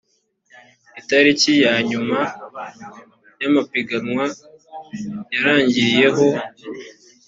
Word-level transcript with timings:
itariki 0.99 1.51
ya 1.63 1.73
nyuma 1.89 2.19
y’ 3.39 3.43
amapiganwa 3.49 4.23
yarangiriyeho. 5.33 6.25